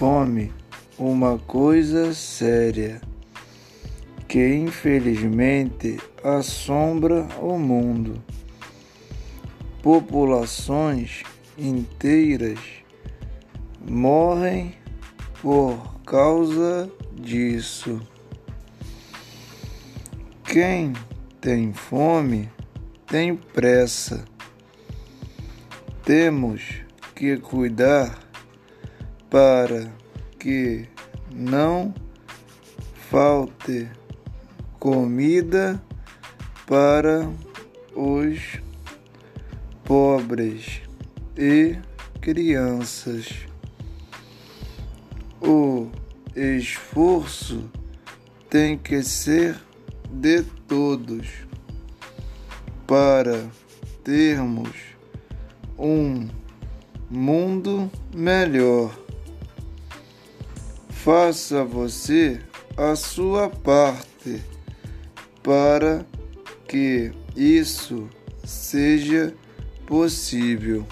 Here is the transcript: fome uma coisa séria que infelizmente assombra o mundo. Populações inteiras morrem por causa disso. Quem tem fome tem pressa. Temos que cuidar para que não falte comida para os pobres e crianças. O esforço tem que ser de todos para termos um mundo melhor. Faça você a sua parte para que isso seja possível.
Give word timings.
fome 0.00 0.50
uma 0.98 1.36
coisa 1.36 2.14
séria 2.14 3.02
que 4.26 4.54
infelizmente 4.54 5.98
assombra 6.24 7.28
o 7.38 7.58
mundo. 7.58 8.24
Populações 9.82 11.22
inteiras 11.58 12.58
morrem 13.86 14.74
por 15.42 16.00
causa 16.06 16.90
disso. 17.14 18.00
Quem 20.44 20.94
tem 21.42 21.74
fome 21.74 22.48
tem 23.06 23.36
pressa. 23.36 24.24
Temos 26.02 26.80
que 27.14 27.36
cuidar 27.36 28.29
para 29.30 29.92
que 30.38 30.88
não 31.32 31.94
falte 33.08 33.88
comida 34.78 35.80
para 36.66 37.30
os 37.94 38.60
pobres 39.84 40.82
e 41.36 41.76
crianças. 42.20 43.46
O 45.40 45.88
esforço 46.36 47.70
tem 48.48 48.76
que 48.76 49.02
ser 49.02 49.56
de 50.10 50.42
todos 50.66 51.26
para 52.86 53.48
termos 54.02 54.70
um 55.78 56.28
mundo 57.08 57.90
melhor. 58.14 59.09
Faça 61.04 61.64
você 61.64 62.38
a 62.76 62.94
sua 62.94 63.48
parte 63.48 64.42
para 65.42 66.04
que 66.68 67.10
isso 67.34 68.06
seja 68.44 69.34
possível. 69.86 70.86